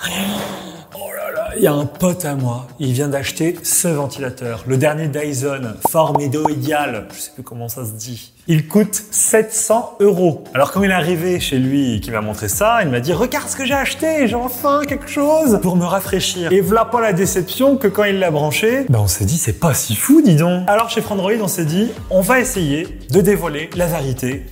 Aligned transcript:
Oh 0.00 1.10
là 1.16 1.32
là, 1.32 1.50
il 1.56 1.62
y 1.62 1.66
a 1.66 1.72
un 1.72 1.84
pote 1.84 2.24
à 2.24 2.36
moi, 2.36 2.68
il 2.78 2.92
vient 2.92 3.08
d'acheter 3.08 3.56
ce 3.64 3.88
ventilateur, 3.88 4.62
le 4.68 4.76
dernier 4.76 5.08
Dyson, 5.08 5.74
formédoïdial, 5.90 7.08
je 7.12 7.20
sais 7.20 7.30
plus 7.34 7.42
comment 7.42 7.68
ça 7.68 7.84
se 7.84 7.90
dit. 7.90 8.32
Il 8.46 8.68
coûte 8.68 8.94
700 9.10 9.96
euros. 9.98 10.44
Alors 10.54 10.70
quand 10.70 10.84
il 10.84 10.90
est 10.90 10.94
arrivé 10.94 11.40
chez 11.40 11.58
lui 11.58 11.96
et 11.96 12.00
qu'il 12.00 12.12
m'a 12.12 12.20
montré 12.20 12.46
ça, 12.46 12.78
il 12.82 12.90
m'a 12.90 13.00
dit 13.00 13.12
regarde 13.12 13.48
ce 13.48 13.56
que 13.56 13.66
j'ai 13.66 13.74
acheté, 13.74 14.28
j'ai 14.28 14.36
enfin 14.36 14.82
quelque 14.86 15.08
chose 15.08 15.58
pour 15.62 15.74
me 15.74 15.84
rafraîchir. 15.84 16.52
Et 16.52 16.60
voilà 16.60 16.84
pas 16.84 17.00
la 17.00 17.12
déception 17.12 17.76
que 17.76 17.88
quand 17.88 18.04
il 18.04 18.20
l'a 18.20 18.30
branché, 18.30 18.86
ben 18.88 19.00
on 19.00 19.08
s'est 19.08 19.24
dit 19.24 19.36
c'est 19.36 19.58
pas 19.58 19.74
si 19.74 19.96
fou 19.96 20.22
dis 20.22 20.36
donc. 20.36 20.62
Alors 20.68 20.90
chez 20.90 21.00
Frandroid 21.00 21.32
on 21.42 21.48
s'est 21.48 21.64
dit 21.64 21.90
on 22.10 22.20
va 22.20 22.38
essayer 22.38 23.00
de 23.10 23.20
dévoiler 23.20 23.68
la 23.74 23.86
vérité 23.86 24.46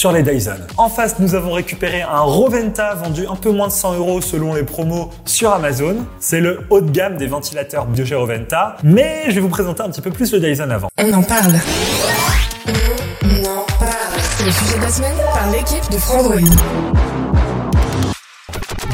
sur 0.00 0.12
les 0.12 0.22
Dyson. 0.22 0.56
En 0.78 0.88
face, 0.88 1.18
nous 1.18 1.34
avons 1.34 1.52
récupéré 1.52 2.00
un 2.00 2.20
Roventa 2.20 2.94
vendu 2.94 3.26
un 3.26 3.36
peu 3.36 3.50
moins 3.50 3.68
de 3.68 3.72
100 3.72 3.96
euros 3.96 4.22
selon 4.22 4.54
les 4.54 4.62
promos 4.62 5.10
sur 5.26 5.52
Amazon. 5.52 6.06
C'est 6.20 6.40
le 6.40 6.60
haut 6.70 6.80
de 6.80 6.90
gamme 6.90 7.18
des 7.18 7.26
ventilateurs 7.26 7.84
de 7.84 8.14
Roventa. 8.14 8.78
Mais 8.82 9.24
je 9.28 9.32
vais 9.32 9.40
vous 9.42 9.50
présenter 9.50 9.82
un 9.82 9.90
petit 9.90 10.00
peu 10.00 10.10
plus 10.10 10.32
le 10.32 10.40
Dyson 10.40 10.70
avant. 10.70 10.88
On 10.98 11.12
en 11.12 11.22
parle. 11.22 11.52
On 13.24 13.44
en 13.44 13.66
parle. 13.78 14.20
C'est 14.38 14.46
le 14.46 14.52
sujet 14.52 14.76
de 14.78 14.82
la 14.82 14.88
semaine 14.88 15.16
par 15.34 15.50
l'équipe 15.50 15.92
de 15.92 15.98
Frandroid. 15.98 17.59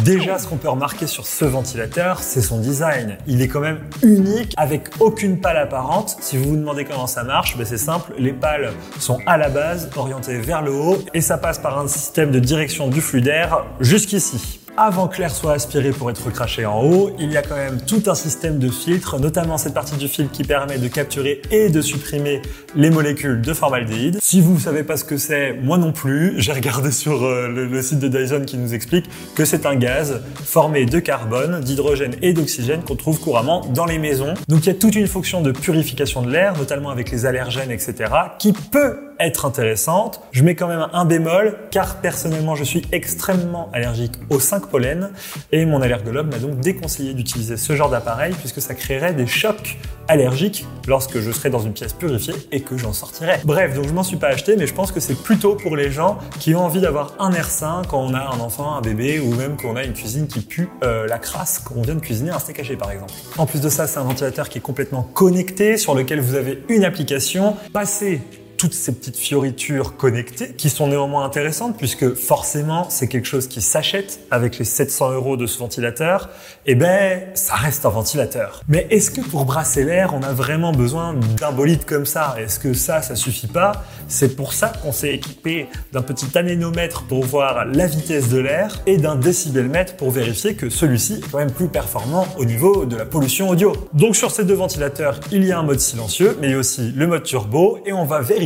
Déjà, 0.06 0.38
ce 0.38 0.46
qu'on 0.46 0.56
peut 0.56 0.68
remarquer 0.68 1.08
sur 1.08 1.26
ce 1.26 1.44
ventilateur, 1.44 2.20
c'est 2.20 2.40
son 2.40 2.60
design. 2.60 3.16
Il 3.26 3.42
est 3.42 3.48
quand 3.48 3.58
même 3.58 3.80
unique, 4.04 4.54
avec 4.56 4.88
aucune 5.00 5.40
pale 5.40 5.56
apparente. 5.56 6.16
Si 6.20 6.36
vous 6.36 6.50
vous 6.50 6.56
demandez 6.56 6.84
comment 6.84 7.08
ça 7.08 7.24
marche, 7.24 7.56
ben 7.56 7.66
c'est 7.66 7.76
simple. 7.76 8.12
Les 8.16 8.32
pales 8.32 8.72
sont 9.00 9.18
à 9.26 9.36
la 9.36 9.48
base 9.48 9.90
orientées 9.96 10.38
vers 10.38 10.62
le 10.62 10.72
haut 10.72 10.98
et 11.12 11.20
ça 11.20 11.38
passe 11.38 11.58
par 11.58 11.76
un 11.80 11.88
système 11.88 12.30
de 12.30 12.38
direction 12.38 12.86
du 12.86 13.00
flux 13.00 13.20
d'air 13.20 13.64
jusqu'ici. 13.80 14.60
Avant 14.78 15.08
que 15.08 15.20
l'air 15.20 15.34
soit 15.34 15.54
aspiré 15.54 15.88
pour 15.90 16.10
être 16.10 16.30
craché 16.30 16.66
en 16.66 16.82
haut, 16.82 17.10
il 17.18 17.32
y 17.32 17.38
a 17.38 17.42
quand 17.42 17.56
même 17.56 17.80
tout 17.80 18.02
un 18.08 18.14
système 18.14 18.58
de 18.58 18.68
filtres, 18.68 19.18
notamment 19.18 19.56
cette 19.56 19.72
partie 19.72 19.96
du 19.96 20.06
filtre 20.06 20.30
qui 20.32 20.44
permet 20.44 20.76
de 20.76 20.86
capturer 20.86 21.40
et 21.50 21.70
de 21.70 21.80
supprimer 21.80 22.42
les 22.74 22.90
molécules 22.90 23.40
de 23.40 23.54
formaldéhyde. 23.54 24.18
Si 24.20 24.42
vous 24.42 24.52
ne 24.52 24.58
savez 24.58 24.82
pas 24.82 24.98
ce 24.98 25.04
que 25.04 25.16
c'est, 25.16 25.54
moi 25.54 25.78
non 25.78 25.92
plus, 25.92 26.34
j'ai 26.36 26.52
regardé 26.52 26.90
sur 26.90 27.24
euh, 27.24 27.48
le, 27.48 27.64
le 27.64 27.80
site 27.80 28.00
de 28.00 28.08
Dyson 28.08 28.42
qui 28.44 28.58
nous 28.58 28.74
explique 28.74 29.06
que 29.34 29.46
c'est 29.46 29.64
un 29.64 29.76
gaz 29.76 30.20
formé 30.44 30.84
de 30.84 30.98
carbone, 30.98 31.60
d'hydrogène 31.60 32.14
et 32.20 32.34
d'oxygène 32.34 32.82
qu'on 32.82 32.96
trouve 32.96 33.18
couramment 33.18 33.64
dans 33.72 33.86
les 33.86 33.98
maisons. 33.98 34.34
Donc 34.48 34.64
il 34.64 34.66
y 34.66 34.72
a 34.72 34.74
toute 34.74 34.94
une 34.94 35.08
fonction 35.08 35.40
de 35.40 35.52
purification 35.52 36.20
de 36.20 36.30
l'air, 36.30 36.54
notamment 36.58 36.90
avec 36.90 37.10
les 37.10 37.24
allergènes, 37.24 37.70
etc., 37.70 38.12
qui 38.38 38.52
peut 38.52 38.98
être 39.18 39.46
intéressante. 39.46 40.20
Je 40.32 40.42
mets 40.42 40.54
quand 40.54 40.68
même 40.68 40.86
un 40.92 41.04
bémol, 41.06 41.56
car 41.70 42.02
personnellement 42.02 42.54
je 42.54 42.64
suis 42.64 42.82
extrêmement 42.92 43.70
allergique 43.72 44.12
aux 44.28 44.40
5 44.40 44.65
pollen 44.68 45.10
et 45.52 45.64
mon 45.66 45.82
allergologue 45.82 46.30
m'a 46.30 46.38
donc 46.38 46.60
déconseillé 46.60 47.14
d'utiliser 47.14 47.56
ce 47.56 47.74
genre 47.74 47.90
d'appareil 47.90 48.34
puisque 48.38 48.60
ça 48.60 48.74
créerait 48.74 49.14
des 49.14 49.26
chocs 49.26 49.76
allergiques 50.08 50.64
lorsque 50.86 51.18
je 51.20 51.30
serais 51.30 51.50
dans 51.50 51.58
une 51.58 51.72
pièce 51.72 51.92
purifiée 51.92 52.34
et 52.52 52.60
que 52.60 52.76
j'en 52.76 52.92
sortirais. 52.92 53.40
Bref, 53.44 53.74
donc 53.74 53.88
je 53.88 53.92
m'en 53.92 54.02
suis 54.02 54.16
pas 54.16 54.28
acheté, 54.28 54.56
mais 54.56 54.66
je 54.66 54.74
pense 54.74 54.92
que 54.92 55.00
c'est 55.00 55.20
plutôt 55.20 55.54
pour 55.54 55.76
les 55.76 55.90
gens 55.90 56.18
qui 56.38 56.54
ont 56.54 56.64
envie 56.64 56.80
d'avoir 56.80 57.14
un 57.18 57.32
air 57.32 57.50
sain 57.50 57.82
quand 57.88 58.00
on 58.00 58.14
a 58.14 58.20
un 58.20 58.40
enfant, 58.40 58.76
un 58.76 58.80
bébé 58.80 59.18
ou 59.18 59.34
même 59.34 59.56
quand 59.56 59.68
on 59.68 59.76
a 59.76 59.84
une 59.84 59.94
cuisine 59.94 60.26
qui 60.26 60.40
pue 60.40 60.68
euh, 60.82 61.06
la 61.06 61.18
crasse 61.18 61.58
quand 61.58 61.74
on 61.76 61.82
vient 61.82 61.94
de 61.94 62.00
cuisiner 62.00 62.30
un 62.30 62.38
steak 62.38 62.60
haché 62.60 62.76
par 62.76 62.90
exemple. 62.90 63.12
En 63.38 63.46
plus 63.46 63.60
de 63.60 63.68
ça, 63.68 63.86
c'est 63.86 63.98
un 63.98 64.04
ventilateur 64.04 64.48
qui 64.48 64.58
est 64.58 64.62
complètement 64.62 65.02
connecté 65.02 65.76
sur 65.76 65.94
lequel 65.94 66.20
vous 66.20 66.34
avez 66.34 66.62
une 66.68 66.84
application. 66.84 67.56
Passez 67.72 68.20
toutes 68.56 68.74
ces 68.74 68.92
petites 68.92 69.16
fioritures 69.16 69.96
connectées 69.96 70.52
qui 70.56 70.70
sont 70.70 70.88
néanmoins 70.88 71.24
intéressantes 71.24 71.76
puisque 71.76 72.14
forcément 72.14 72.86
c'est 72.88 73.08
quelque 73.08 73.26
chose 73.26 73.48
qui 73.48 73.60
s'achète 73.60 74.20
avec 74.30 74.58
les 74.58 74.64
700 74.64 75.12
euros 75.12 75.36
de 75.36 75.46
ce 75.46 75.58
ventilateur. 75.58 76.30
Et 76.64 76.74
ben 76.74 77.22
ça 77.34 77.54
reste 77.54 77.84
un 77.86 77.90
ventilateur. 77.90 78.62
Mais 78.68 78.86
est-ce 78.90 79.10
que 79.10 79.20
pour 79.20 79.44
brasser 79.44 79.84
l'air 79.84 80.14
on 80.14 80.22
a 80.22 80.32
vraiment 80.32 80.72
besoin 80.72 81.14
d'un 81.38 81.52
bolide 81.52 81.84
comme 81.84 82.06
ça? 82.06 82.36
Est-ce 82.38 82.58
que 82.58 82.72
ça 82.72 83.02
ça 83.02 83.14
suffit 83.14 83.46
pas? 83.46 83.84
C'est 84.08 84.36
pour 84.36 84.52
ça 84.52 84.72
qu'on 84.82 84.92
s'est 84.92 85.14
équipé 85.14 85.68
d'un 85.92 86.02
petit 86.02 86.36
anémomètre 86.36 87.04
pour 87.06 87.24
voir 87.24 87.66
la 87.66 87.86
vitesse 87.86 88.28
de 88.28 88.38
l'air 88.38 88.80
et 88.86 88.96
d'un 88.96 89.16
décibelmètre 89.16 89.96
pour 89.96 90.10
vérifier 90.10 90.54
que 90.54 90.70
celui-ci 90.70 91.14
est 91.14 91.30
quand 91.30 91.38
même 91.38 91.52
plus 91.52 91.68
performant 91.68 92.26
au 92.38 92.44
niveau 92.44 92.86
de 92.86 92.96
la 92.96 93.04
pollution 93.04 93.50
audio. 93.50 93.72
Donc 93.92 94.16
sur 94.16 94.30
ces 94.30 94.44
deux 94.44 94.54
ventilateurs 94.54 95.20
il 95.30 95.44
y 95.44 95.52
a 95.52 95.58
un 95.58 95.62
mode 95.62 95.80
silencieux 95.80 96.36
mais 96.40 96.48
il 96.48 96.52
y 96.52 96.54
a 96.54 96.58
aussi 96.58 96.92
le 96.94 97.06
mode 97.06 97.22
turbo 97.22 97.78
et 97.84 97.92
on 97.92 98.04
va 98.04 98.20
vérifier 98.20 98.45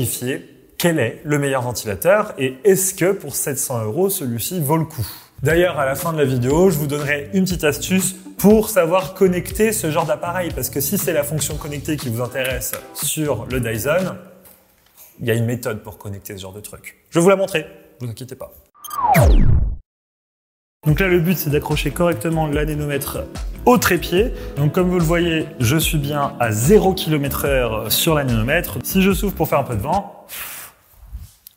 quel 0.78 0.98
est 0.98 1.20
le 1.24 1.38
meilleur 1.38 1.62
ventilateur 1.62 2.32
et 2.38 2.56
est-ce 2.64 2.94
que 2.94 3.12
pour 3.12 3.34
700 3.34 3.84
euros 3.84 4.08
celui-ci 4.08 4.60
vaut 4.60 4.78
le 4.78 4.84
coup. 4.84 5.06
D'ailleurs, 5.42 5.78
à 5.78 5.86
la 5.86 5.94
fin 5.94 6.12
de 6.12 6.18
la 6.18 6.24
vidéo, 6.24 6.70
je 6.70 6.78
vous 6.78 6.86
donnerai 6.86 7.30
une 7.32 7.44
petite 7.44 7.64
astuce 7.64 8.14
pour 8.36 8.68
savoir 8.68 9.14
connecter 9.14 9.72
ce 9.72 9.90
genre 9.90 10.06
d'appareil. 10.06 10.50
Parce 10.54 10.70
que 10.70 10.80
si 10.80 10.98
c'est 10.98 11.12
la 11.12 11.22
fonction 11.22 11.56
connectée 11.56 11.96
qui 11.96 12.08
vous 12.08 12.22
intéresse 12.22 12.72
sur 12.94 13.46
le 13.50 13.60
Dyson, 13.60 14.16
il 15.20 15.26
y 15.26 15.30
a 15.30 15.34
une 15.34 15.46
méthode 15.46 15.82
pour 15.82 15.98
connecter 15.98 16.36
ce 16.36 16.42
genre 16.42 16.52
de 16.52 16.60
truc. 16.60 16.96
Je 17.10 17.20
vous 17.20 17.28
la 17.28 17.36
montrer, 17.36 17.66
vous 18.00 18.08
inquiétez 18.08 18.36
pas. 18.36 18.52
Donc 20.86 20.98
là, 20.98 21.08
le 21.08 21.20
but, 21.20 21.36
c'est 21.36 21.50
d'accrocher 21.50 21.90
correctement 21.90 22.46
l'anémomètre 22.46 23.18
au 23.66 23.76
trépied. 23.76 24.32
Donc 24.56 24.72
comme 24.72 24.88
vous 24.88 24.98
le 24.98 25.04
voyez, 25.04 25.46
je 25.58 25.76
suis 25.76 25.98
bien 25.98 26.32
à 26.40 26.52
0 26.52 26.94
km 26.94 27.44
heure 27.44 27.92
sur 27.92 28.14
l'anémomètre. 28.14 28.78
Si 28.82 29.02
je 29.02 29.12
souffle 29.12 29.36
pour 29.36 29.46
faire 29.46 29.58
un 29.58 29.64
peu 29.64 29.76
de 29.76 29.82
vent, 29.82 30.24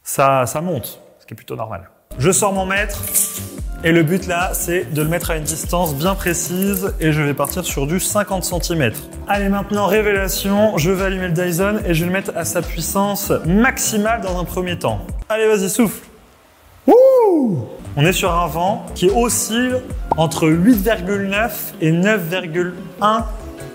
ça, 0.03 0.45
ça 0.45 0.59
monte, 0.59 0.99
ce 1.21 1.25
qui 1.25 1.35
est 1.35 1.37
plutôt 1.37 1.55
normal. 1.55 1.89
Je 2.17 2.31
sors 2.31 2.51
mon 2.51 2.65
mètre 2.65 3.01
et 3.85 3.93
le 3.93 4.03
but 4.03 4.27
là, 4.27 4.51
c'est 4.53 4.93
de 4.93 5.01
le 5.01 5.07
mettre 5.07 5.31
à 5.31 5.37
une 5.37 5.45
distance 5.45 5.95
bien 5.95 6.15
précise 6.15 6.93
et 6.99 7.13
je 7.13 7.21
vais 7.21 7.33
partir 7.33 7.63
sur 7.63 7.87
du 7.87 8.01
50 8.01 8.43
cm. 8.43 8.91
Allez, 9.29 9.47
maintenant, 9.47 9.87
révélation, 9.87 10.77
je 10.77 10.91
vais 10.91 11.05
allumer 11.05 11.29
le 11.29 11.33
Dyson 11.33 11.79
et 11.85 11.93
je 11.93 12.01
vais 12.01 12.07
le 12.07 12.13
mettre 12.13 12.33
à 12.35 12.43
sa 12.43 12.61
puissance 12.61 13.31
maximale 13.45 14.19
dans 14.19 14.37
un 14.37 14.43
premier 14.43 14.77
temps. 14.77 14.99
Allez, 15.29 15.47
vas-y, 15.47 15.69
souffle. 15.69 16.05
Wouh 16.85 17.69
on 17.95 18.05
est 18.05 18.13
sur 18.13 18.33
un 18.33 18.47
vent 18.47 18.85
qui 18.95 19.09
oscille 19.09 19.81
entre 20.17 20.47
8,9 20.47 21.49
et 21.81 21.91
9,1 21.91 23.23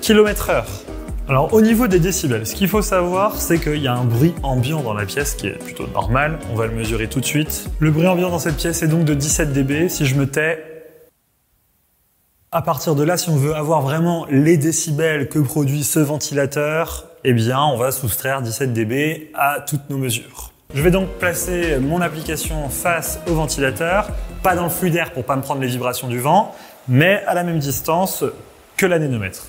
km 0.01 0.51
heure. 0.51 0.67
Alors 1.29 1.53
au 1.53 1.61
niveau 1.61 1.87
des 1.87 2.01
décibels, 2.01 2.47
ce 2.47 2.55
qu'il 2.55 2.69
faut 2.69 2.83
savoir, 2.83 3.37
c'est 3.37 3.59
qu'il 3.59 3.83
y 3.83 3.87
a 3.87 3.95
un 3.95 4.05
bruit 4.05 4.35
ambiant 4.43 4.83
dans 4.83 4.95
la 4.95 5.05
pièce 5.05 5.35
qui 5.35 5.47
est 5.47 5.59
plutôt 5.59 5.87
normal. 5.89 6.39
On 6.51 6.57
va 6.57 6.67
le 6.67 6.73
mesurer 6.73 7.07
tout 7.09 7.21
de 7.21 7.27
suite. 7.27 7.69
Le 7.79 7.91
bruit 7.91 8.07
ambiant 8.07 8.31
dans 8.31 8.39
cette 8.39 8.57
pièce 8.57 8.83
est 8.83 8.89
donc 8.89 9.05
de 9.05 9.15
17 9.15 9.53
dB. 9.53 9.89
Si 9.89 10.07
je 10.07 10.15
me 10.15 10.27
tais, 10.27 10.65
à 12.51 12.63
partir 12.63 12.95
de 12.95 13.03
là, 13.03 13.19
si 13.19 13.29
on 13.29 13.37
veut 13.37 13.55
avoir 13.55 13.83
vraiment 13.83 14.27
les 14.31 14.57
décibels 14.57 15.29
que 15.29 15.39
produit 15.39 15.85
ce 15.85 15.99
ventilateur, 15.99 17.07
eh 17.25 17.35
bien 17.35 17.61
on 17.61 17.77
va 17.77 17.93
soustraire 17.93 18.41
17 18.41 18.73
dB 18.73 19.31
à 19.35 19.61
toutes 19.61 19.91
nos 19.91 19.99
mesures. 19.99 20.53
Je 20.75 20.83
vais 20.83 20.91
donc 20.91 21.09
placer 21.19 21.79
mon 21.81 22.03
application 22.03 22.69
face 22.69 23.21
au 23.27 23.33
ventilateur, 23.33 24.11
pas 24.43 24.55
dans 24.55 24.65
le 24.65 24.69
flux 24.69 24.91
d'air 24.91 25.13
pour 25.13 25.25
pas 25.25 25.35
me 25.35 25.41
prendre 25.41 25.63
les 25.63 25.67
vibrations 25.67 26.09
du 26.09 26.19
vent, 26.19 26.55
mais 26.89 27.23
à 27.27 27.33
la 27.33 27.43
même 27.43 27.59
distance 27.59 28.23
que 28.77 28.85
l'anémomètre. 28.85 29.47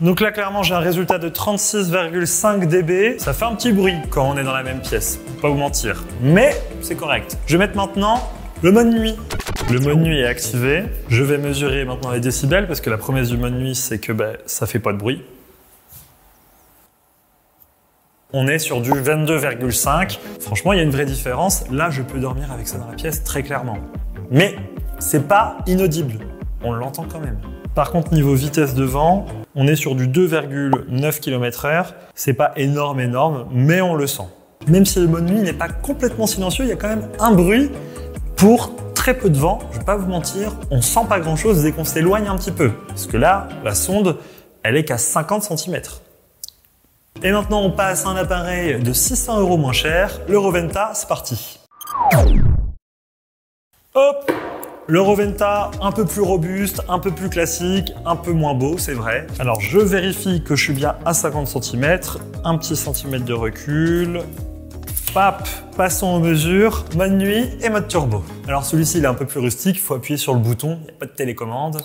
Donc 0.00 0.20
là, 0.20 0.30
clairement, 0.30 0.62
j'ai 0.62 0.74
un 0.74 0.80
résultat 0.80 1.16
de 1.18 1.30
36,5 1.30 2.66
dB. 2.66 3.18
Ça 3.18 3.32
fait 3.32 3.46
un 3.46 3.54
petit 3.54 3.72
bruit 3.72 3.96
quand 4.10 4.30
on 4.30 4.36
est 4.36 4.44
dans 4.44 4.52
la 4.52 4.62
même 4.62 4.80
pièce, 4.80 5.18
pas 5.40 5.48
vous 5.48 5.56
mentir. 5.56 6.04
Mais 6.20 6.54
c'est 6.82 6.96
correct. 6.96 7.38
Je 7.46 7.56
vais 7.56 7.66
mettre 7.66 7.76
maintenant 7.76 8.28
le 8.62 8.70
mode 8.70 8.88
nuit. 8.88 9.16
Le 9.72 9.80
mode 9.80 10.00
nuit 10.00 10.20
est 10.20 10.26
activé. 10.26 10.84
Je 11.08 11.24
vais 11.24 11.38
mesurer 11.38 11.86
maintenant 11.86 12.10
les 12.10 12.20
décibels 12.20 12.66
parce 12.66 12.82
que 12.82 12.90
la 12.90 12.98
promesse 12.98 13.30
du 13.30 13.38
mode 13.38 13.54
nuit, 13.54 13.74
c'est 13.74 13.98
que 13.98 14.12
ben, 14.12 14.36
ça 14.44 14.66
fait 14.66 14.80
pas 14.80 14.92
de 14.92 14.98
bruit. 14.98 15.22
On 18.34 18.46
est 18.46 18.58
sur 18.58 18.82
du 18.82 18.90
22,5. 18.90 20.18
Franchement, 20.38 20.74
il 20.74 20.76
y 20.76 20.80
a 20.80 20.82
une 20.82 20.90
vraie 20.90 21.06
différence. 21.06 21.64
Là, 21.70 21.88
je 21.88 22.02
peux 22.02 22.18
dormir 22.18 22.52
avec 22.52 22.68
ça 22.68 22.76
dans 22.76 22.86
la 22.86 22.92
pièce 22.92 23.24
très 23.24 23.42
clairement. 23.42 23.78
Mais 24.30 24.54
c'est 24.98 25.26
pas 25.26 25.56
inaudible. 25.66 26.18
On 26.62 26.74
l'entend 26.74 27.06
quand 27.10 27.20
même. 27.20 27.38
Par 27.74 27.90
contre, 27.90 28.12
niveau 28.12 28.34
vitesse 28.34 28.74
de 28.74 28.84
vent, 28.84 29.24
on 29.54 29.66
est 29.66 29.76
sur 29.76 29.94
du 29.94 30.08
2,9 30.08 31.20
km 31.20 31.64
heure. 31.64 31.94
C'est 32.14 32.34
pas 32.34 32.52
énorme, 32.56 33.00
énorme, 33.00 33.46
mais 33.50 33.80
on 33.80 33.94
le 33.94 34.06
sent. 34.06 34.28
Même 34.66 34.84
si 34.84 35.00
le 35.00 35.06
mode 35.06 35.30
nuit 35.30 35.40
n'est 35.40 35.54
pas 35.54 35.70
complètement 35.70 36.26
silencieux, 36.26 36.66
il 36.66 36.68
y 36.68 36.72
a 36.72 36.76
quand 36.76 36.88
même 36.88 37.08
un 37.20 37.32
bruit 37.32 37.70
pour 38.36 38.72
très 38.94 39.14
peu 39.14 39.30
de 39.30 39.38
vent, 39.38 39.60
je 39.72 39.78
vais 39.78 39.84
pas 39.86 39.96
vous 39.96 40.06
mentir, 40.06 40.52
on 40.70 40.82
sent 40.82 41.06
pas 41.08 41.18
grand 41.18 41.36
chose 41.36 41.62
dès 41.62 41.72
qu'on 41.72 41.84
s'éloigne 41.84 42.28
un 42.28 42.36
petit 42.36 42.52
peu. 42.52 42.72
Parce 42.88 43.06
que 43.06 43.16
là, 43.16 43.48
la 43.64 43.74
sonde, 43.74 44.18
elle 44.62 44.76
est 44.76 44.84
qu'à 44.84 44.98
50 44.98 45.44
cm. 45.44 45.80
Et 47.20 47.32
maintenant, 47.32 47.62
on 47.62 47.72
passe 47.72 48.06
à 48.06 48.10
un 48.10 48.16
appareil 48.16 48.80
de 48.80 48.92
600 48.92 49.40
euros 49.40 49.56
moins 49.56 49.72
cher, 49.72 50.20
le 50.28 50.38
Roventa, 50.38 50.92
c'est 50.94 51.08
parti. 51.08 51.58
Hop 53.94 54.30
Le 54.86 55.00
Roventa, 55.00 55.72
un 55.82 55.90
peu 55.90 56.04
plus 56.04 56.20
robuste, 56.20 56.80
un 56.88 57.00
peu 57.00 57.10
plus 57.10 57.28
classique, 57.28 57.92
un 58.06 58.14
peu 58.14 58.30
moins 58.30 58.54
beau, 58.54 58.78
c'est 58.78 58.92
vrai. 58.92 59.26
Alors, 59.40 59.60
je 59.60 59.80
vérifie 59.80 60.44
que 60.44 60.54
je 60.54 60.62
suis 60.62 60.72
bien 60.72 60.94
à 61.04 61.12
50 61.12 61.48
cm, 61.48 61.98
un 62.44 62.56
petit 62.56 62.76
centimètre 62.76 63.24
de 63.24 63.34
recul. 63.34 64.20
Pap, 65.12 65.48
passons 65.76 66.06
aux 66.14 66.20
mesures, 66.20 66.84
mode 66.94 67.12
nuit 67.12 67.48
et 67.60 67.68
mode 67.68 67.88
turbo. 67.88 68.22
Alors 68.46 68.64
celui-ci 68.64 68.98
il 68.98 69.04
est 69.04 69.08
un 69.08 69.14
peu 69.14 69.26
plus 69.26 69.40
rustique, 69.40 69.76
il 69.76 69.80
faut 69.80 69.94
appuyer 69.94 70.18
sur 70.18 70.34
le 70.34 70.38
bouton, 70.38 70.78
il 70.82 70.84
n'y 70.84 70.90
a 70.90 70.98
pas 71.00 71.06
de 71.06 71.12
télécommande. 71.12 71.80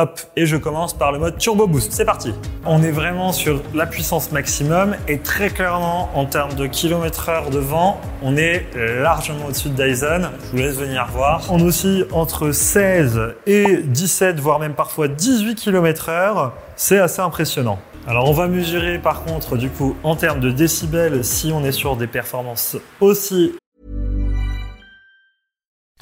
Hop, 0.00 0.20
et 0.36 0.46
je 0.46 0.56
commence 0.56 0.96
par 0.96 1.10
le 1.10 1.18
mode 1.18 1.38
Turbo 1.38 1.66
Boost. 1.66 1.90
C'est 1.90 2.04
parti. 2.04 2.32
On 2.64 2.84
est 2.84 2.92
vraiment 2.92 3.32
sur 3.32 3.60
la 3.74 3.84
puissance 3.84 4.30
maximum 4.30 4.94
et 5.08 5.18
très 5.18 5.50
clairement, 5.50 6.08
en 6.14 6.24
termes 6.24 6.54
de 6.54 6.68
kilomètre 6.68 7.28
heure 7.28 7.50
de 7.50 7.58
vent, 7.58 8.00
on 8.22 8.36
est 8.36 8.66
largement 8.76 9.46
au-dessus 9.46 9.70
de 9.70 9.74
Dyson. 9.74 10.30
Je 10.44 10.50
vous 10.52 10.56
laisse 10.58 10.76
venir 10.76 11.08
voir. 11.12 11.42
On 11.50 11.58
oscille 11.66 12.06
entre 12.12 12.52
16 12.52 13.34
et 13.48 13.78
17, 13.82 14.38
voire 14.38 14.60
même 14.60 14.74
parfois 14.74 15.08
18 15.08 15.56
km 15.56 16.10
heure. 16.10 16.52
C'est 16.76 17.00
assez 17.00 17.20
impressionnant. 17.20 17.80
Alors 18.06 18.30
on 18.30 18.32
va 18.32 18.46
mesurer 18.46 19.00
par 19.00 19.24
contre 19.24 19.56
du 19.56 19.68
coup 19.68 19.96
en 20.04 20.14
termes 20.14 20.38
de 20.38 20.52
décibels 20.52 21.24
si 21.24 21.50
on 21.52 21.64
est 21.64 21.72
sur 21.72 21.96
des 21.96 22.06
performances 22.06 22.76
aussi 23.00 23.52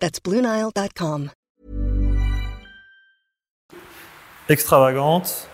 That's 0.00 0.20
BlueNile.com. 0.20 1.30
extravagante. 4.50 5.48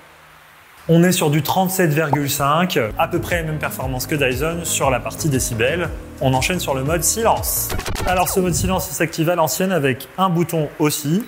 On 0.88 1.02
est 1.02 1.12
sur 1.12 1.30
du 1.30 1.42
37,5, 1.42 2.92
à 2.96 3.08
peu 3.08 3.20
près 3.20 3.36
la 3.36 3.42
même 3.42 3.58
performance 3.58 4.06
que 4.06 4.14
Dyson 4.14 4.60
sur 4.64 4.90
la 4.90 5.00
partie 5.00 5.28
décibels. 5.28 5.90
On 6.20 6.32
enchaîne 6.32 6.60
sur 6.60 6.74
le 6.74 6.84
mode 6.84 7.02
silence. 7.02 7.68
Alors 8.06 8.28
ce 8.28 8.38
mode 8.40 8.54
silence 8.54 8.88
il 8.90 8.94
s'active 8.94 9.28
à 9.28 9.34
l'ancienne 9.34 9.72
avec 9.72 10.08
un 10.16 10.30
bouton 10.30 10.68
aussi. 10.78 11.24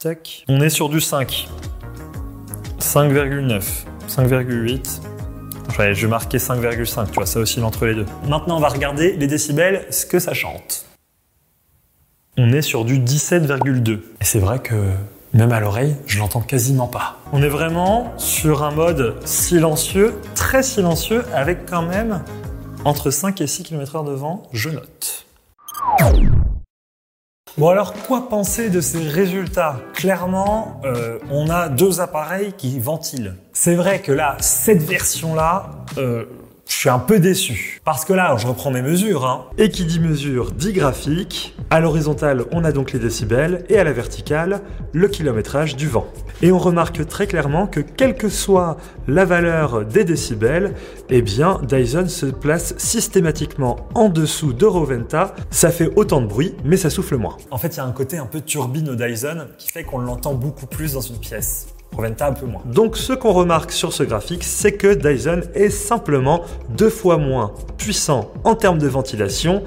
Tac. 0.00 0.44
On 0.48 0.60
est 0.60 0.70
sur 0.70 0.88
du 0.88 1.00
5. 1.00 1.48
5,9. 2.80 3.62
5,8. 4.08 5.00
Ouais, 5.78 5.94
je 5.94 6.02
vais 6.02 6.10
marquer 6.10 6.38
5,5, 6.38 7.06
tu 7.06 7.14
vois, 7.14 7.24
ça 7.24 7.38
oscille 7.38 7.62
entre 7.62 7.86
les 7.86 7.94
deux. 7.94 8.06
Maintenant, 8.28 8.56
on 8.56 8.60
va 8.60 8.68
regarder 8.68 9.16
les 9.16 9.28
décibels, 9.28 9.86
ce 9.90 10.04
que 10.04 10.18
ça 10.18 10.34
chante. 10.34 10.84
On 12.38 12.50
est 12.50 12.62
sur 12.62 12.86
du 12.86 12.98
17,2. 12.98 13.92
Et 13.92 14.00
c'est 14.22 14.38
vrai 14.38 14.58
que 14.58 14.74
même 15.34 15.52
à 15.52 15.60
l'oreille, 15.60 15.96
je 16.06 16.18
l'entends 16.18 16.40
quasiment 16.40 16.86
pas. 16.86 17.18
On 17.30 17.42
est 17.42 17.48
vraiment 17.48 18.14
sur 18.16 18.62
un 18.62 18.70
mode 18.70 19.16
silencieux, 19.26 20.14
très 20.34 20.62
silencieux, 20.62 21.24
avec 21.34 21.66
quand 21.68 21.82
même 21.82 22.24
entre 22.86 23.10
5 23.10 23.38
et 23.42 23.46
6 23.46 23.64
km/h 23.64 24.06
de 24.06 24.12
vent, 24.12 24.48
je 24.54 24.70
note. 24.70 25.26
Bon 27.58 27.68
alors, 27.68 27.92
quoi 27.92 28.30
penser 28.30 28.70
de 28.70 28.80
ces 28.80 29.06
résultats? 29.06 29.76
Clairement, 29.92 30.80
euh, 30.86 31.18
on 31.30 31.50
a 31.50 31.68
deux 31.68 32.00
appareils 32.00 32.54
qui 32.54 32.78
ventilent. 32.78 33.34
C'est 33.52 33.74
vrai 33.74 34.00
que 34.00 34.10
là, 34.10 34.38
cette 34.40 34.82
version-là, 34.82 35.84
euh, 35.98 36.24
je 36.72 36.78
suis 36.78 36.88
un 36.88 36.98
peu 36.98 37.20
déçu. 37.20 37.80
Parce 37.84 38.04
que 38.04 38.14
là, 38.14 38.34
je 38.38 38.46
reprends 38.46 38.70
mes 38.70 38.82
mesures. 38.82 39.26
Hein. 39.26 39.44
Et 39.58 39.68
qui 39.68 39.84
dit 39.84 40.00
mesure 40.00 40.52
dit 40.52 40.72
graphique. 40.72 41.54
À 41.70 41.80
l'horizontale, 41.80 42.46
on 42.50 42.64
a 42.64 42.72
donc 42.72 42.92
les 42.92 42.98
décibels 42.98 43.64
et 43.68 43.78
à 43.78 43.84
la 43.84 43.92
verticale, 43.92 44.62
le 44.92 45.06
kilométrage 45.06 45.76
du 45.76 45.86
vent. 45.86 46.06
Et 46.40 46.50
on 46.50 46.58
remarque 46.58 47.06
très 47.06 47.26
clairement 47.26 47.66
que 47.66 47.80
quelle 47.80 48.16
que 48.16 48.28
soit 48.28 48.78
la 49.06 49.24
valeur 49.24 49.84
des 49.84 50.04
décibels, 50.04 50.74
eh 51.10 51.22
bien 51.22 51.60
Dyson 51.62 52.08
se 52.08 52.26
place 52.26 52.74
systématiquement 52.78 53.76
en 53.94 54.08
dessous 54.08 54.52
de 54.52 54.66
Roventa. 54.66 55.34
Ça 55.50 55.70
fait 55.70 55.90
autant 55.94 56.20
de 56.22 56.26
bruit, 56.26 56.54
mais 56.64 56.78
ça 56.78 56.90
souffle 56.90 57.16
moins. 57.16 57.36
En 57.50 57.58
fait, 57.58 57.68
il 57.68 57.76
y 57.76 57.80
a 57.80 57.84
un 57.84 57.92
côté 57.92 58.16
un 58.16 58.26
peu 58.26 58.40
turbine 58.40 58.88
au 58.88 58.94
Dyson 58.96 59.46
qui 59.58 59.70
fait 59.70 59.84
qu'on 59.84 59.98
l'entend 59.98 60.34
beaucoup 60.34 60.66
plus 60.66 60.94
dans 60.94 61.00
une 61.00 61.18
pièce. 61.18 61.71
Roventa 61.94 62.26
un 62.26 62.32
peu 62.32 62.46
moins. 62.46 62.62
Donc 62.64 62.96
ce 62.96 63.12
qu'on 63.12 63.32
remarque 63.32 63.72
sur 63.72 63.92
ce 63.92 64.02
graphique, 64.02 64.44
c'est 64.44 64.72
que 64.72 64.94
Dyson 64.94 65.42
est 65.54 65.70
simplement 65.70 66.42
deux 66.70 66.90
fois 66.90 67.18
moins 67.18 67.52
puissant 67.76 68.30
en 68.44 68.54
termes 68.54 68.78
de 68.78 68.88
ventilation 68.88 69.62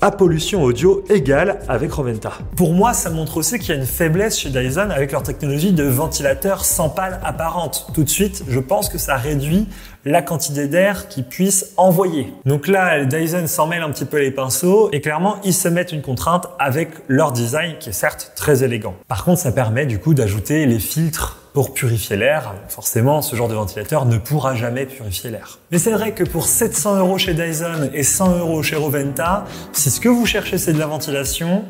à 0.00 0.12
pollution 0.12 0.62
audio 0.62 1.04
égale 1.10 1.58
avec 1.68 1.92
Roventa. 1.92 2.32
Pour 2.56 2.72
moi, 2.72 2.92
ça 2.92 3.10
montre 3.10 3.36
aussi 3.36 3.58
qu'il 3.58 3.70
y 3.70 3.72
a 3.72 3.80
une 3.80 3.86
faiblesse 3.86 4.38
chez 4.38 4.50
Dyson 4.50 4.90
avec 4.90 5.10
leur 5.10 5.24
technologie 5.24 5.72
de 5.72 5.82
ventilateur 5.82 6.64
sans 6.64 6.88
pale 6.88 7.20
apparente. 7.24 7.88
Tout 7.94 8.04
de 8.04 8.08
suite, 8.08 8.44
je 8.48 8.60
pense 8.60 8.88
que 8.88 8.98
ça 8.98 9.16
réduit 9.16 9.66
la 10.04 10.22
quantité 10.22 10.68
d'air 10.68 11.08
qu'ils 11.08 11.24
puissent 11.24 11.72
envoyer. 11.76 12.32
Donc 12.44 12.68
là, 12.68 13.04
Dyson 13.04 13.46
s'en 13.46 13.66
mêle 13.66 13.82
un 13.82 13.90
petit 13.90 14.04
peu 14.04 14.18
les 14.18 14.30
pinceaux 14.30 14.90
et 14.92 15.00
clairement, 15.00 15.36
ils 15.44 15.54
se 15.54 15.68
mettent 15.68 15.92
une 15.92 16.02
contrainte 16.02 16.48
avec 16.58 16.90
leur 17.08 17.32
design 17.32 17.76
qui 17.78 17.90
est 17.90 17.92
certes 17.92 18.32
très 18.36 18.64
élégant. 18.64 18.94
Par 19.08 19.24
contre, 19.24 19.40
ça 19.40 19.52
permet 19.52 19.86
du 19.86 19.98
coup 19.98 20.14
d'ajouter 20.14 20.66
les 20.66 20.78
filtres 20.78 21.38
pour 21.52 21.74
purifier 21.74 22.16
l'air. 22.16 22.54
Forcément, 22.68 23.22
ce 23.22 23.34
genre 23.34 23.48
de 23.48 23.54
ventilateur 23.54 24.06
ne 24.06 24.18
pourra 24.18 24.54
jamais 24.54 24.86
purifier 24.86 25.30
l'air. 25.30 25.58
Mais 25.72 25.78
c'est 25.78 25.90
vrai 25.90 26.12
que 26.12 26.24
pour 26.24 26.46
700 26.46 26.98
euros 26.98 27.18
chez 27.18 27.34
Dyson 27.34 27.90
et 27.92 28.02
100 28.02 28.38
euros 28.38 28.62
chez 28.62 28.76
Roventa, 28.76 29.44
si 29.72 29.90
ce 29.90 30.00
que 30.00 30.08
vous 30.08 30.26
cherchez 30.26 30.58
c'est 30.58 30.72
de 30.72 30.78
la 30.78 30.86
ventilation, 30.86 31.64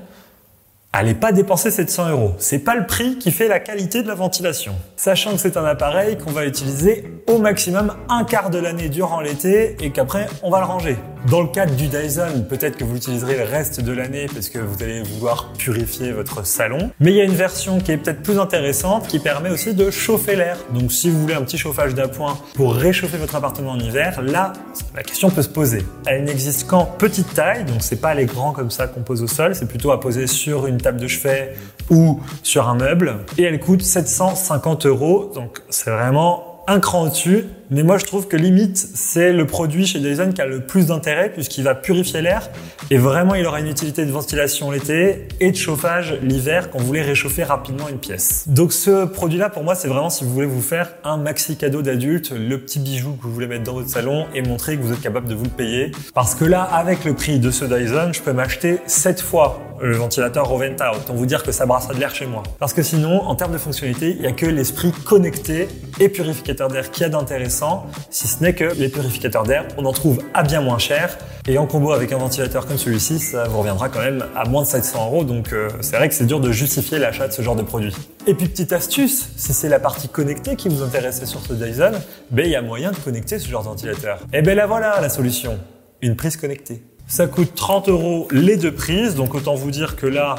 Allez 0.95 1.15
pas 1.15 1.33
dépenser 1.33 1.71
700 1.71 2.11
euros. 2.11 2.33
C'est 2.39 2.61
pas 2.61 2.75
le 2.75 2.87
prix 2.87 3.19
qui 3.19 3.31
fait 3.31 3.47
la 3.47 3.61
qualité 3.61 4.03
de 4.03 4.09
la 4.09 4.15
ventilation. 4.15 4.75
Sachant 4.97 5.33
que 5.33 5.37
c'est 5.37 5.59
un 5.59 5.65
appareil 5.67 6.17
qu'on 6.17 6.31
va 6.31 6.47
utiliser 6.47 7.05
au 7.27 7.39
maximum 7.39 7.93
un 8.09 8.25
quart 8.25 8.49
de 8.49 8.59
l'année 8.59 8.89
durant 8.89 9.21
l'été 9.21 9.77
et 9.81 9.91
qu'après 9.91 10.29
on 10.43 10.51
va 10.51 10.61
le 10.61 10.65
ranger. 10.65 10.97
Dans 11.27 11.43
le 11.43 11.49
cadre 11.49 11.75
du 11.75 11.89
Dyson, 11.89 12.47
peut-être 12.49 12.77
que 12.77 12.85
vous 12.85 12.95
l'utiliserez 12.95 13.37
le 13.37 13.45
reste 13.45 13.81
de 13.81 13.93
l'année 13.93 14.27
parce 14.33 14.49
que 14.49 14.59
vous 14.59 14.83
allez 14.83 15.03
vouloir 15.03 15.53
purifier 15.59 16.13
votre 16.13 16.47
salon. 16.47 16.91
Mais 17.01 17.11
il 17.11 17.17
y 17.17 17.21
a 17.21 17.25
une 17.25 17.35
version 17.35 17.81
qui 17.81 17.93
est 17.93 17.97
peut-être 17.97 18.23
plus 18.23 18.39
intéressante 18.39 19.09
qui 19.09 19.19
permet 19.19 19.51
aussi 19.51 19.75
de 19.75 19.91
chauffer 19.91 20.37
l'air. 20.37 20.57
Donc 20.73 20.93
si 20.93 21.11
vous 21.11 21.21
voulez 21.21 21.35
un 21.35 21.43
petit 21.43 21.59
chauffage 21.59 21.95
d'appoint 21.95 22.39
pour 22.55 22.75
réchauffer 22.75 23.19
votre 23.19 23.35
appartement 23.35 23.73
en 23.73 23.79
hiver, 23.79 24.23
là, 24.23 24.53
la 24.95 25.03
question 25.03 25.29
peut 25.29 25.43
se 25.43 25.49
poser. 25.49 25.85
Elle 26.07 26.25
n'existe 26.25 26.69
qu'en 26.69 26.85
petite 26.85 27.35
taille, 27.35 27.65
donc 27.65 27.79
c'est 27.81 28.01
pas 28.01 28.15
les 28.15 28.27
grands 28.27 28.53
comme 28.53 28.71
ça 28.71 28.87
qu'on 28.87 29.03
pose 29.03 29.23
au 29.23 29.29
sol, 29.29 29.55
c'est 29.55 29.69
plutôt 29.69 29.91
à 29.91 30.01
poser 30.01 30.27
sur 30.27 30.67
une 30.67 30.79
table 30.79 31.01
de 31.01 31.09
chevet 31.09 31.55
ou 31.91 32.21
sur 32.43 32.69
un 32.69 32.75
meuble. 32.75 33.17
Et 33.37 33.43
elle 33.43 33.59
coûte 33.61 33.83
750 33.83 34.87
euros, 34.87 35.31
donc 35.35 35.63
c'est 35.69 35.91
vraiment 35.91 36.48
un 36.69 36.81
cran 36.81 37.05
au-dessus. 37.05 37.47
Mais 37.71 37.83
moi, 37.83 37.99
je 37.99 38.05
trouve 38.05 38.29
que 38.29 38.37
limite, 38.37 38.79
c'est 38.79 39.33
le 39.33 39.47
produit 39.47 39.87
chez 39.87 39.99
Dyson 39.99 40.33
qui 40.35 40.41
a 40.41 40.47
le 40.47 40.61
plus 40.61 40.87
d'intérêt 40.87 41.31
puisqu'il 41.31 41.65
va 41.65 41.75
purifier 41.75 42.23
l'air 42.23 42.49
et 42.91 42.97
vraiment, 42.97 43.35
il 43.35 43.45
aura 43.47 43.61
une 43.61 43.67
utilité 43.67 44.07
de 44.07 44.11
ventilation 44.11 44.71
l'été 44.71 45.29
et 45.41 45.51
de 45.51 45.57
chauffage 45.57 46.15
l'hiver 46.23 46.71
quand 46.71 46.79
vous 46.79 46.87
voulez 46.87 47.03
réchauffer 47.03 47.43
rapidement 47.43 47.89
une 47.89 47.99
pièce. 47.99 48.45
Donc, 48.49 48.73
ce 48.73 49.05
produit-là, 49.05 49.51
pour 49.51 49.65
moi, 49.65 49.75
c'est 49.75 49.89
vraiment 49.89 50.11
si 50.11 50.25
vous 50.25 50.31
voulez 50.31 50.47
vous 50.47 50.63
faire 50.63 50.95
un 51.05 51.17
maxi 51.17 51.57
cadeau 51.57 51.83
d'adulte, 51.83 52.33
le 52.33 52.59
petit 52.59 52.79
bijou 52.79 53.13
que 53.13 53.25
vous 53.25 53.33
voulez 53.33 53.49
mettre 53.49 53.65
dans 53.65 53.75
votre 53.75 53.91
salon 53.91 54.27
et 54.35 54.43
montrer 54.43 54.77
que 54.77 54.83
vous 54.83 54.93
êtes 54.93 55.03
capable 55.03 55.29
de 55.29 55.35
vous 55.35 55.45
le 55.45 55.51
payer. 55.51 55.93
Parce 56.15 56.35
que 56.35 56.45
là, 56.45 56.63
avec 56.63 57.05
le 57.05 57.15
prix 57.15 57.39
de 57.39 57.51
ce 57.51 57.65
Dyson, 57.65 58.13
je 58.13 58.21
peux 58.21 58.33
m'acheter 58.33 58.79
7 58.87 59.21
fois 59.21 59.61
le 59.81 59.97
ventilateur 59.97 60.49
Roventa. 60.49 60.93
Autant 60.93 61.15
vous 61.15 61.27
dire 61.27 61.43
que 61.43 61.53
ça 61.53 61.67
brasse 61.67 61.89
de 61.89 61.95
l'air 61.95 62.15
chez 62.15 62.27
moi. 62.27 62.43
Parce 62.59 62.73
que 62.73 62.83
sinon, 62.83 63.23
en 63.23 63.35
termes 63.35 63.53
de 63.53 63.59
fonctionnalité, 63.59 64.11
il 64.11 64.21
n'y 64.21 64.27
a 64.27 64.33
que 64.33 64.47
l'esprit 64.47 64.93
connecté 64.93 65.69
et 66.01 66.09
purificateur 66.09 66.69
d'air 66.69 66.91
qui 66.91 67.05
a 67.05 67.09
d'intéressant, 67.09 67.87
si 68.11 68.29
ce 68.29 68.43
n'est 68.43 68.55
que 68.55 68.65
les 68.65 68.89
purificateurs 68.89 69.45
d'air, 69.45 69.67
on 69.77 69.85
en 69.85 69.93
trouve 69.93 70.19
à 70.35 70.43
bien 70.43 70.61
moins 70.61 70.79
cher. 70.79 71.19
Et 71.47 71.57
en 71.57 71.67
combo 71.67 71.93
avec 71.93 72.13
un 72.13 72.19
ventilateur 72.19 72.67
comme 72.67 72.77
celui-ci, 72.77 73.19
ça 73.19 73.45
vous 73.45 73.59
reviendra 73.59 73.89
quand 73.89 74.01
même 74.01 74.25
à 74.37 74.47
moins 74.47 74.63
de 74.63 74.69
700 74.69 75.07
euros. 75.07 75.25
Donc 75.25 75.53
euh, 75.53 75.71
c'est 75.81 75.97
vrai 75.97 76.09
que 76.09 76.15
c'est 76.15 76.27
dur 76.27 76.41
de 76.41 76.53
justifier 76.53 76.99
l'achat 76.99 77.29
de 77.29 77.33
ce 77.33 77.41
genre 77.43 77.57
de 77.57 77.63
produit. 77.63 77.95
Et 78.27 78.35
puis 78.35 78.49
petite 78.49 78.73
astuce, 78.73 79.31
si 79.37 79.55
c'est 79.55 79.69
la 79.69 79.81
partie 79.81 80.09
connectée 80.09 80.57
qui 80.57 80.69
vous 80.69 80.83
intéressait 80.83 81.27
sur 81.27 81.41
ce 81.41 81.55
Dyson, 81.55 81.93
ben 82.31 82.45
il 82.45 82.53
y 82.53 82.57
a 82.57 82.63
moyen 82.63 82.91
de 82.91 82.97
connecter 82.97 83.39
ce 83.39 83.49
genre 83.49 83.63
de 83.63 83.69
ventilateur. 83.69 84.21
Et 84.33 84.43
ben 84.43 84.57
là 84.57 84.67
voilà 84.67 85.01
la 85.01 85.09
solution, 85.09 85.59
une 86.03 86.17
prise 86.17 86.37
connectée. 86.37 86.83
Ça 87.09 87.27
coûte 87.27 87.55
30 87.55 87.89
euros 87.89 88.29
les 88.31 88.59
deux 88.59 88.71
prises, 88.71 89.15
donc 89.15 89.35
autant 89.35 89.55
vous 89.55 89.71
dire 89.71 89.97
que 89.97 90.07
là, 90.07 90.37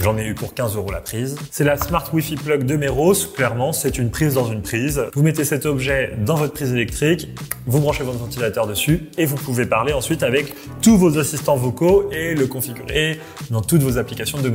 J'en 0.00 0.16
ai 0.16 0.24
eu 0.24 0.34
pour 0.34 0.54
15 0.54 0.76
euros 0.76 0.92
la 0.92 1.00
prise. 1.00 1.36
C'est 1.50 1.64
la 1.64 1.76
Smart 1.76 2.08
Wi-Fi 2.14 2.36
Plug 2.36 2.64
de 2.64 2.76
Meros. 2.76 3.14
Clairement, 3.34 3.72
c'est 3.72 3.98
une 3.98 4.12
prise 4.12 4.34
dans 4.34 4.46
une 4.46 4.62
prise. 4.62 5.04
Vous 5.12 5.24
mettez 5.24 5.44
cet 5.44 5.66
objet 5.66 6.14
dans 6.24 6.36
votre 6.36 6.52
prise 6.52 6.72
électrique, 6.72 7.28
vous 7.66 7.80
branchez 7.80 8.04
votre 8.04 8.18
ventilateur 8.18 8.68
dessus 8.68 9.08
et 9.18 9.26
vous 9.26 9.34
pouvez 9.34 9.66
parler 9.66 9.92
ensuite 9.92 10.22
avec 10.22 10.54
tous 10.80 10.96
vos 10.96 11.18
assistants 11.18 11.56
vocaux 11.56 12.08
et 12.12 12.36
le 12.36 12.46
configurer 12.46 13.18
dans 13.50 13.60
toutes 13.60 13.82
vos 13.82 13.98
applications 13.98 14.38
de. 14.38 14.52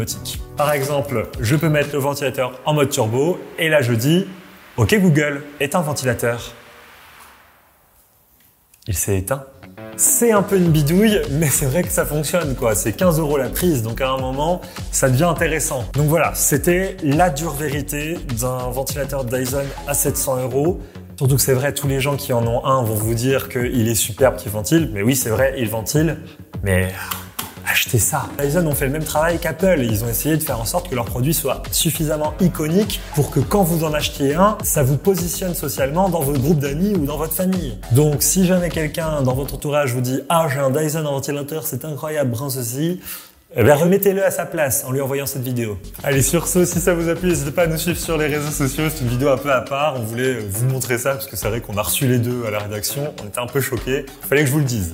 Par 0.56 0.72
exemple, 0.72 1.28
je 1.42 1.58
peux 1.58 1.70
mettre 1.70 1.90
le 1.92 2.00
ventilateur 2.00 2.58
en 2.66 2.74
mode 2.74 2.90
turbo 2.90 3.38
et 3.60 3.68
là 3.68 3.82
je 3.82 3.92
dis 3.92 4.26
OK 4.78 4.98
Google, 4.98 5.44
éteins 5.60 5.82
ventilateur. 5.82 6.54
Il 8.86 8.96
s'est 8.96 9.18
éteint. 9.18 9.46
C'est 9.96 10.34
un 10.34 10.42
peu 10.42 10.58
une 10.58 10.72
bidouille, 10.72 11.22
mais 11.32 11.48
c'est 11.48 11.68
vrai 11.68 11.84
que 11.84 11.90
ça 11.90 12.06
fonctionne 12.06 12.54
quoi. 12.56 12.76
C'est 12.76 12.92
15 12.92 13.20
euros 13.20 13.38
la 13.38 13.48
prise, 13.48 13.82
donc 13.82 14.02
à 14.02 14.10
un 14.10 14.18
moment, 14.18 14.60
ça 14.92 15.10
devient 15.10 15.24
intéressant. 15.24 15.86
Donc 15.94 16.08
voilà, 16.08 16.34
c'était 16.34 16.98
la 17.02 17.30
dure 17.30 17.54
vérité 17.54 18.18
d'un 18.40 18.70
ventilateur 18.72 19.24
Dyson 19.24 19.64
à 19.88 19.94
700 19.94 20.42
euros. 20.42 20.82
Surtout 21.18 21.36
que 21.36 21.42
c'est 21.42 21.54
vrai, 21.54 21.74
tous 21.74 21.88
les 21.88 22.02
gens 22.02 22.18
qui 22.18 22.34
en 22.34 22.46
ont 22.46 22.66
un 22.66 22.84
vont 22.84 22.96
vous 22.96 23.14
dire 23.14 23.48
qu'il 23.48 23.88
est 23.88 23.96
superbe, 23.96 24.36
qu'il 24.36 24.52
ventile. 24.52 24.90
Mais 24.92 25.02
oui, 25.02 25.16
c'est 25.16 25.30
vrai, 25.30 25.54
il 25.58 25.70
ventile. 25.70 26.18
Mais 26.64 26.92
achetez 27.66 28.00
ça. 28.00 28.28
Dyson 28.40 28.66
ont 28.68 28.76
fait 28.76 28.86
le 28.86 28.92
même 28.92 29.04
travail 29.04 29.40
qu'Apple. 29.40 29.80
Ils 29.80 30.04
ont 30.04 30.08
essayé 30.08 30.38
de 30.38 30.44
faire 30.44 30.60
en 30.60 30.66
sorte 30.66 30.90
que 30.90 30.96
leur 30.96 31.06
produit 31.06 31.34
soit 31.34 31.64
suffisamment 31.72 32.34
iconique 32.40 33.00
pour 33.16 33.32
que 33.32 33.40
quand 33.40 33.64
vous 33.64 33.84
en 33.84 33.94
achetiez 33.94 34.36
un, 34.36 34.58
ça 34.64 34.84
vous 34.84 34.98
positionne 34.98 35.56
socialement 35.56 36.10
dans 36.10 36.22
votre 36.22 36.40
groupe 36.42 36.60
d'amis 36.60 36.96
ou 36.96 37.06
dans 37.06 37.18
votre 37.18 37.34
famille. 37.34 37.78
Donc 37.92 38.24
si 38.24 38.46
jamais 38.46 38.70
quelqu'un 38.70 39.22
dans 39.22 39.34
votre 39.34 39.56
entourage 39.56 39.94
vous 39.94 40.02
dit 40.02 40.22
Ah, 40.30 40.48
j'ai 40.52 40.60
un 40.60 40.70
Dyson 40.70 41.06
en 41.06 41.14
ventilateur, 41.14 41.66
c'est 41.66 41.86
incroyable, 41.86 42.32
brun 42.32 42.50
ceci. 42.50 43.00
Eh 43.56 43.64
bien, 43.64 43.76
remettez-le 43.76 44.26
à 44.26 44.32
sa 44.32 44.48
place 44.48 44.84
en 44.84 44.92
lui 44.92 45.00
envoyant 45.00 45.28
cette 45.28 45.44
vidéo. 45.44 45.78
Allez, 46.04 46.24
sur 46.24 46.48
ce, 46.48 46.66
si 46.66 46.80
ça 46.80 46.96
vous 46.96 47.08
a 47.08 47.14
plu, 47.14 47.30
n'hésitez 47.30 47.52
pas 47.52 47.64
à 47.64 47.68
nous 47.68 47.78
suivre 47.78 48.00
sur 48.00 48.18
les 48.18 48.26
réseaux 48.26 48.50
sociaux. 48.50 48.86
C'est 48.90 49.04
une 49.04 49.10
vidéo 49.10 49.30
un 49.30 49.38
peu 49.38 49.54
à 49.54 49.62
part. 49.62 49.96
On 49.98 50.04
voulait 50.04 50.40
vous 50.40 50.66
montrer 50.66 50.98
ça 50.98 51.12
parce 51.12 51.28
que 51.28 51.36
c'est 51.36 51.48
vrai 51.50 51.62
qu'on 51.62 51.78
a 51.78 51.84
reçu 51.84 52.08
les 52.08 52.18
deux 52.18 52.46
à 52.48 52.50
la 52.50 52.58
rédaction. 52.58 53.14
On 53.22 53.28
était 53.28 53.40
un 53.40 53.46
peu 53.46 53.62
choqués. 53.62 54.08
Fallait 54.28 54.42
que 54.42 54.48
je 54.48 54.54
vous 54.54 54.60
le 54.60 54.66
dise. 54.66 54.94